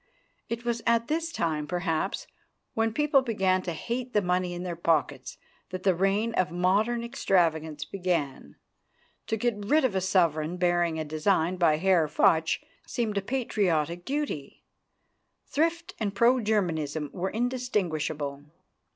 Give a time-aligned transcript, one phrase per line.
[0.49, 2.25] It was at this time, perhaps,
[2.73, 5.37] when people began to hate the money in their pockets,
[5.69, 8.55] that the reign of modern extravagance began.
[9.27, 14.03] To get rid of a sovereign bearing a design by Herr Fuchs seemed a patriotic
[14.03, 14.63] duty.
[15.45, 18.41] Thrift and pro Germanism were indistinguishable.